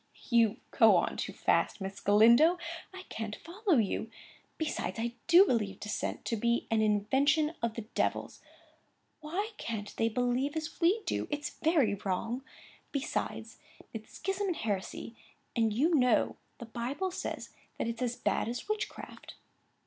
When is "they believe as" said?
9.97-10.81